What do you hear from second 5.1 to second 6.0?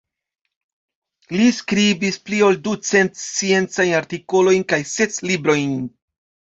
librojn.